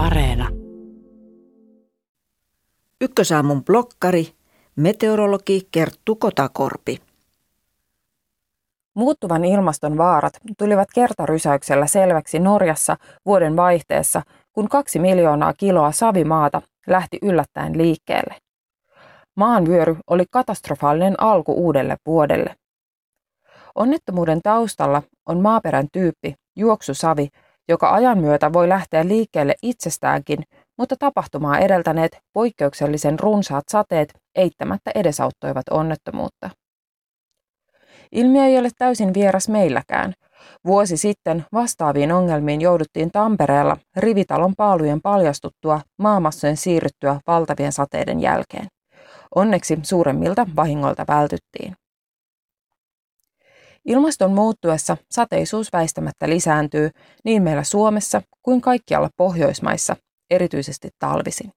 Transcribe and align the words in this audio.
Areena. 0.00 0.48
Ykkösaamun 3.00 3.64
blokkari, 3.64 4.28
meteorologi 4.76 5.68
Kerttu 5.70 6.16
Kotakorpi. 6.16 7.00
Muuttuvan 8.94 9.44
ilmaston 9.44 9.98
vaarat 9.98 10.32
tulivat 10.58 10.88
kertarysäyksellä 10.94 11.86
selväksi 11.86 12.38
Norjassa 12.38 12.96
vuoden 13.26 13.56
vaihteessa, 13.56 14.22
kun 14.52 14.68
kaksi 14.68 14.98
miljoonaa 14.98 15.52
kiloa 15.52 15.92
savimaata 15.92 16.62
lähti 16.86 17.18
yllättäen 17.22 17.78
liikkeelle. 17.78 18.34
Maanvyöry 19.36 19.96
oli 20.06 20.24
katastrofaalinen 20.30 21.20
alku 21.20 21.52
uudelle 21.52 21.96
vuodelle. 22.06 22.56
Onnettomuuden 23.74 24.42
taustalla 24.42 25.02
on 25.26 25.40
maaperän 25.40 25.86
tyyppi, 25.92 26.34
juoksusavi, 26.56 27.28
joka 27.70 27.90
ajan 27.90 28.18
myötä 28.18 28.52
voi 28.52 28.68
lähteä 28.68 29.08
liikkeelle 29.08 29.54
itsestäänkin, 29.62 30.38
mutta 30.78 30.96
tapahtumaa 30.98 31.58
edeltäneet 31.58 32.18
poikkeuksellisen 32.32 33.18
runsaat 33.18 33.64
sateet 33.70 34.14
eittämättä 34.34 34.90
edesauttoivat 34.94 35.68
onnettomuutta. 35.70 36.50
Ilmiö 38.12 38.44
ei 38.44 38.58
ole 38.58 38.68
täysin 38.78 39.14
vieras 39.14 39.48
meilläkään. 39.48 40.14
Vuosi 40.66 40.96
sitten 40.96 41.44
vastaaviin 41.52 42.12
ongelmiin 42.12 42.60
jouduttiin 42.60 43.10
Tampereella 43.10 43.76
rivitalon 43.96 44.54
paalujen 44.56 45.00
paljastuttua 45.00 45.80
maamassojen 45.98 46.56
siirryttyä 46.56 47.20
valtavien 47.26 47.72
sateiden 47.72 48.20
jälkeen. 48.20 48.66
Onneksi 49.34 49.78
suuremmilta 49.82 50.46
vahingoilta 50.56 51.04
vältyttiin. 51.08 51.76
Ilmaston 53.84 54.32
muuttuessa 54.32 54.96
sateisuus 55.10 55.72
väistämättä 55.72 56.28
lisääntyy 56.28 56.90
niin 57.24 57.42
meillä 57.42 57.64
Suomessa 57.64 58.22
kuin 58.42 58.60
kaikkialla 58.60 59.10
Pohjoismaissa, 59.16 59.96
erityisesti 60.30 60.90
talvisin. 60.98 61.52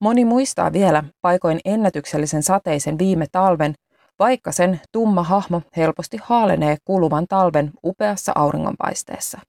Moni 0.00 0.24
muistaa 0.24 0.72
vielä 0.72 1.04
paikoin 1.20 1.60
ennätyksellisen 1.64 2.42
sateisen 2.42 2.98
viime 2.98 3.26
talven, 3.32 3.74
vaikka 4.18 4.52
sen 4.52 4.80
tumma 4.92 5.22
hahmo 5.22 5.62
helposti 5.76 6.18
haalenee 6.22 6.76
kuluvan 6.84 7.26
talven 7.28 7.70
upeassa 7.84 8.32
auringonpaisteessa. 8.34 9.40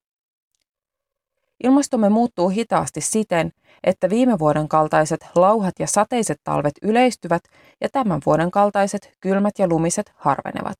Ilmastomme 1.63 2.09
muuttuu 2.09 2.49
hitaasti 2.49 3.01
siten, 3.01 3.51
että 3.83 4.09
viime 4.09 4.39
vuoden 4.39 4.67
kaltaiset 4.67 5.25
lauhat 5.35 5.73
ja 5.79 5.87
sateiset 5.87 6.41
talvet 6.43 6.73
yleistyvät 6.81 7.43
ja 7.81 7.89
tämän 7.89 8.21
vuoden 8.25 8.51
kaltaiset 8.51 9.11
kylmät 9.19 9.59
ja 9.59 9.67
lumiset 9.67 10.11
harvenevat. 10.15 10.77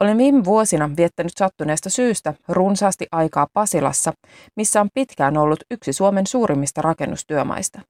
Olen 0.00 0.18
viime 0.18 0.44
vuosina 0.44 0.90
viettänyt 0.96 1.32
sattuneesta 1.38 1.90
syystä 1.90 2.34
runsaasti 2.48 3.06
aikaa 3.12 3.46
Pasilassa, 3.52 4.12
missä 4.56 4.80
on 4.80 4.88
pitkään 4.94 5.36
ollut 5.36 5.60
yksi 5.70 5.92
Suomen 5.92 6.26
suurimmista 6.26 6.82
rakennustyömaista. 6.82 7.80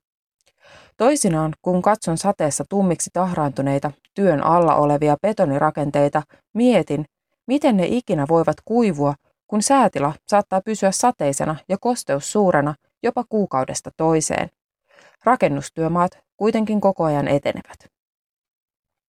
Toisinaan, 0.96 1.52
kun 1.62 1.82
katson 1.82 2.18
sateessa 2.18 2.64
tummiksi 2.68 3.10
tahraantuneita 3.12 3.92
työn 4.14 4.44
alla 4.44 4.74
olevia 4.74 5.16
betonirakenteita, 5.22 6.22
mietin, 6.54 7.04
miten 7.46 7.76
ne 7.76 7.86
ikinä 7.86 8.26
voivat 8.28 8.56
kuivua, 8.64 9.14
kun 9.46 9.62
säätila 9.62 10.14
saattaa 10.26 10.60
pysyä 10.60 10.90
sateisena 10.90 11.56
ja 11.68 11.76
kosteus 11.80 12.32
suurena 12.32 12.74
jopa 13.02 13.24
kuukaudesta 13.28 13.90
toiseen. 13.96 14.50
Rakennustyömaat 15.24 16.18
kuitenkin 16.36 16.80
koko 16.80 17.04
ajan 17.04 17.28
etenevät. 17.28 17.97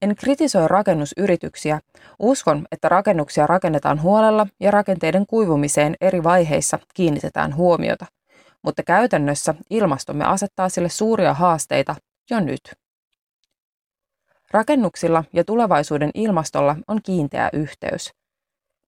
En 0.01 0.15
kritisoi 0.15 0.67
rakennusyrityksiä. 0.67 1.79
Uskon, 2.19 2.67
että 2.71 2.89
rakennuksia 2.89 3.47
rakennetaan 3.47 4.01
huolella 4.01 4.47
ja 4.59 4.71
rakenteiden 4.71 5.25
kuivumiseen 5.25 5.95
eri 6.01 6.23
vaiheissa 6.23 6.79
kiinnitetään 6.93 7.55
huomiota. 7.55 8.05
Mutta 8.61 8.83
käytännössä 8.83 9.55
ilmastomme 9.69 10.25
asettaa 10.25 10.69
sille 10.69 10.89
suuria 10.89 11.33
haasteita 11.33 11.95
jo 12.29 12.39
nyt. 12.39 12.61
Rakennuksilla 14.51 15.23
ja 15.33 15.43
tulevaisuuden 15.43 16.11
ilmastolla 16.13 16.75
on 16.87 16.99
kiinteä 17.03 17.49
yhteys. 17.53 18.13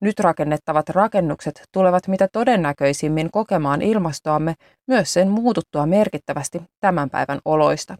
Nyt 0.01 0.19
rakennettavat 0.19 0.89
rakennukset 0.89 1.63
tulevat 1.71 2.07
mitä 2.07 2.27
todennäköisimmin 2.27 3.31
kokemaan 3.31 3.81
ilmastoamme 3.81 4.55
myös 4.87 5.13
sen 5.13 5.27
muututtua 5.27 5.85
merkittävästi 5.85 6.61
tämän 6.79 7.09
päivän 7.09 7.39
oloista. 7.45 7.97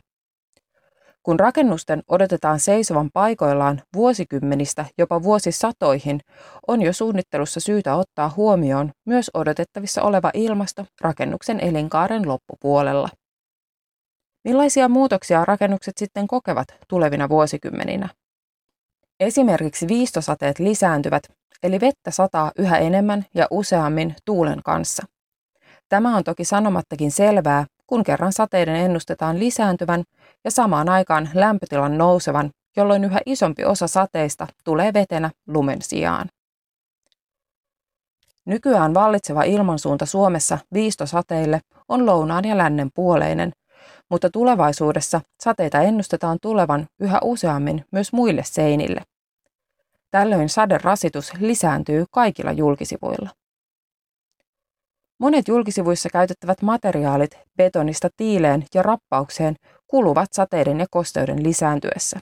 Kun 1.24 1.40
rakennusten 1.40 2.04
odotetaan 2.08 2.60
seisovan 2.60 3.10
paikoillaan 3.14 3.82
vuosikymmenistä 3.96 4.86
jopa 4.98 5.24
vuosisatoihin, 5.24 6.20
on 6.68 6.82
jo 6.82 6.94
suunnittelussa 6.94 7.60
syytä 7.60 7.96
ottaa 7.96 8.34
huomioon 8.38 8.92
myös 9.06 9.32
odotettavissa 9.34 10.02
oleva 10.02 10.32
ilmasto 10.34 10.86
rakennuksen 11.02 11.60
elinkaaren 11.60 12.28
loppupuolella. 12.28 13.10
Millaisia 14.44 14.90
muutoksia 14.90 15.46
rakennukset 15.46 15.98
sitten 15.98 16.28
kokevat 16.28 16.68
tulevina 16.88 17.30
vuosikymmeninä? 17.30 18.10
Esimerkiksi 19.20 19.88
viistosateet 19.88 20.60
lisääntyvät, 20.60 21.24
eli 21.64 21.80
vettä 21.80 22.12
sataa 22.12 22.52
yhä 22.58 22.78
enemmän 22.78 23.26
ja 23.34 23.48
useammin 23.52 24.16
tuulen 24.26 24.64
kanssa. 24.64 25.04
Tämä 25.90 26.18
on 26.18 26.24
toki 26.24 26.46
sanomattakin 26.46 27.12
selvää, 27.12 27.66
kun 27.92 28.04
kerran 28.04 28.34
sateiden 28.34 28.76
ennustetaan 28.76 29.40
lisääntyvän 29.40 30.04
ja 30.44 30.52
samaan 30.52 30.90
aikaan 30.90 31.30
lämpötilan 31.34 31.98
nousevan, 31.98 32.52
jolloin 32.78 33.04
yhä 33.04 33.20
isompi 33.26 33.66
osa 33.66 33.88
sateista 33.88 34.48
tulee 34.64 34.94
vetenä 34.94 35.32
lumen 35.48 35.82
sijaan. 35.82 36.30
Nykyään 38.46 38.94
vallitseva 38.94 39.44
ilmansuunta 39.44 40.06
Suomessa 40.06 40.58
viistosateille 40.74 41.62
on 41.90 42.06
lounaan 42.06 42.46
ja 42.46 42.58
lännen 42.58 42.90
puoleinen, 42.96 43.52
mutta 44.10 44.30
tulevaisuudessa 44.30 45.22
sateita 45.44 45.82
ennustetaan 45.82 46.38
tulevan 46.42 46.88
yhä 47.00 47.20
useammin 47.24 47.86
myös 47.92 48.14
muille 48.14 48.44
seinille. 48.46 49.02
Tällöin 50.12 50.50
saderasitus 50.50 51.34
lisääntyy 51.40 52.06
kaikilla 52.12 52.52
julkisivuilla. 52.52 53.30
Monet 55.22 55.48
julkisivuissa 55.48 56.10
käytettävät 56.10 56.62
materiaalit 56.62 57.40
betonista 57.58 58.10
tiileen 58.18 58.66
ja 58.74 58.84
rappaukseen 58.84 59.56
kuluvat 59.88 60.34
sateiden 60.34 60.80
ja 60.80 60.86
kosteuden 60.92 61.44
lisääntyessä. 61.44 62.20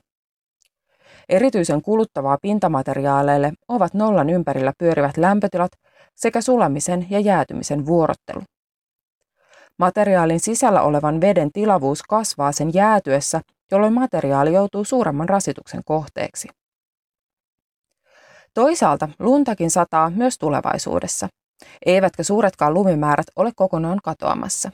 Erityisen 1.29 1.81
kuluttavaa 1.81 2.37
pintamateriaaleille 2.41 3.53
ovat 3.67 3.93
nollan 3.93 4.29
ympärillä 4.29 4.73
pyörivät 4.77 5.17
lämpötilat 5.17 5.71
sekä 6.15 6.41
sulamisen 6.41 7.07
ja 7.09 7.19
jäätymisen 7.19 7.85
vuorottelu. 7.85 8.41
Materiaalin 9.77 10.39
sisällä 10.39 10.81
olevan 10.81 11.21
veden 11.21 11.51
tilavuus 11.51 12.03
kasvaa 12.03 12.51
sen 12.51 12.73
jäätyessä, 12.73 13.41
jolloin 13.71 13.93
materiaali 13.93 14.53
joutuu 14.53 14.83
suuremman 14.83 15.29
rasituksen 15.29 15.81
kohteeksi. 15.85 16.47
Toisaalta 18.53 19.09
luntakin 19.19 19.71
sataa 19.71 20.09
myös 20.09 20.37
tulevaisuudessa, 20.37 21.27
eivätkä 21.85 22.23
suuretkaan 22.23 22.73
lumimäärät 22.73 23.27
ole 23.35 23.51
kokonaan 23.55 23.99
katoamassa. 24.03 24.71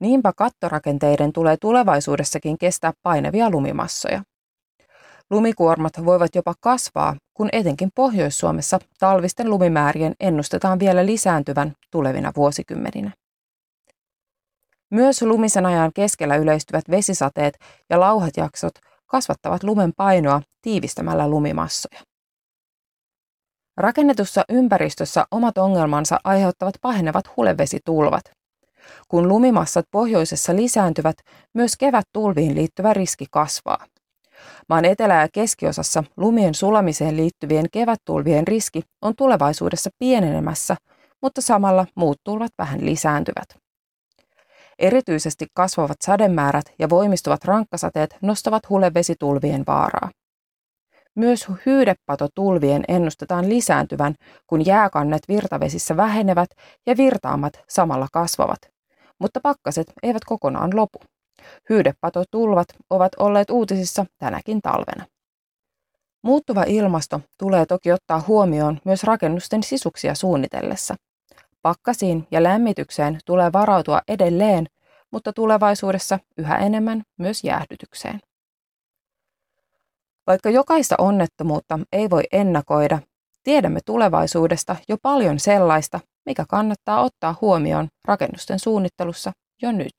Niinpä 0.00 0.32
kattorakenteiden 0.36 1.32
tulee 1.32 1.56
tulevaisuudessakin 1.60 2.58
kestää 2.58 2.92
painavia 3.02 3.50
lumimassoja. 3.50 4.22
Lumikuormat 5.30 5.92
voivat 6.04 6.34
jopa 6.34 6.54
kasvaa, 6.60 7.16
kun 7.34 7.48
etenkin 7.52 7.90
Pohjois-Suomessa 7.94 8.78
talvisten 8.98 9.50
lumimäärien 9.50 10.14
ennustetaan 10.20 10.78
vielä 10.78 11.06
lisääntyvän 11.06 11.72
tulevina 11.90 12.32
vuosikymmeninä. 12.36 13.12
Myös 14.90 15.22
lumisen 15.22 15.66
ajan 15.66 15.90
keskellä 15.94 16.36
yleistyvät 16.36 16.84
vesisateet 16.90 17.58
ja 17.90 18.00
lauhatjaksot 18.00 18.72
kasvattavat 19.06 19.62
lumen 19.62 19.92
painoa 19.96 20.42
tiivistämällä 20.62 21.28
lumimassoja. 21.28 22.07
Rakennetussa 23.78 24.44
ympäristössä 24.48 25.24
omat 25.30 25.58
ongelmansa 25.58 26.18
aiheuttavat 26.24 26.74
pahenevat 26.82 27.24
hulevesitulvat. 27.36 28.22
Kun 29.08 29.28
lumimassat 29.28 29.84
pohjoisessa 29.90 30.56
lisääntyvät, 30.56 31.16
myös 31.54 31.76
kevättulviin 31.76 32.54
liittyvä 32.54 32.92
riski 32.94 33.26
kasvaa. 33.30 33.86
Maan 34.68 34.84
etelä- 34.84 35.20
ja 35.20 35.28
keskiosassa 35.32 36.04
lumien 36.16 36.54
sulamiseen 36.54 37.16
liittyvien 37.16 37.66
kevättulvien 37.72 38.46
riski 38.48 38.82
on 39.02 39.14
tulevaisuudessa 39.16 39.90
pienenemässä, 39.98 40.76
mutta 41.22 41.40
samalla 41.40 41.86
muut 41.94 42.18
tulvat 42.24 42.52
vähän 42.58 42.84
lisääntyvät. 42.84 43.48
Erityisesti 44.78 45.46
kasvavat 45.54 45.96
sademäärät 46.04 46.66
ja 46.78 46.90
voimistuvat 46.90 47.44
rankkasateet 47.44 48.16
nostavat 48.22 48.68
hulevesitulvien 48.68 49.64
vaaraa. 49.66 50.10
Myös 51.18 51.46
hyydepatotulvien 51.66 52.84
ennustetaan 52.88 53.48
lisääntyvän, 53.48 54.14
kun 54.46 54.66
jääkannet 54.66 55.22
virtavesissä 55.28 55.96
vähenevät 55.96 56.50
ja 56.86 56.96
virtaamat 56.96 57.52
samalla 57.68 58.06
kasvavat. 58.12 58.58
Mutta 59.18 59.40
pakkaset 59.42 59.92
eivät 60.02 60.24
kokonaan 60.24 60.76
lopu. 60.76 61.00
Hyydepatotulvat 61.70 62.66
ovat 62.90 63.12
olleet 63.18 63.50
uutisissa 63.50 64.06
tänäkin 64.18 64.62
talvena. 64.62 65.06
Muuttuva 66.22 66.62
ilmasto 66.66 67.20
tulee 67.38 67.66
toki 67.66 67.92
ottaa 67.92 68.24
huomioon 68.28 68.80
myös 68.84 69.04
rakennusten 69.04 69.62
sisuksia 69.62 70.14
suunnitellessa. 70.14 70.94
Pakkasiin 71.62 72.26
ja 72.30 72.42
lämmitykseen 72.42 73.18
tulee 73.26 73.52
varautua 73.52 74.00
edelleen, 74.08 74.66
mutta 75.12 75.32
tulevaisuudessa 75.32 76.18
yhä 76.36 76.58
enemmän 76.58 77.02
myös 77.18 77.44
jäähdytykseen. 77.44 78.20
Vaikka 80.28 80.50
jokaista 80.50 80.94
onnettomuutta 80.98 81.78
ei 81.92 82.10
voi 82.10 82.22
ennakoida, 82.32 82.98
tiedämme 83.42 83.80
tulevaisuudesta 83.86 84.76
jo 84.88 84.96
paljon 85.02 85.38
sellaista, 85.40 86.00
mikä 86.26 86.44
kannattaa 86.48 87.02
ottaa 87.02 87.34
huomioon 87.40 87.88
rakennusten 88.04 88.58
suunnittelussa 88.58 89.32
jo 89.62 89.72
nyt. 89.72 89.94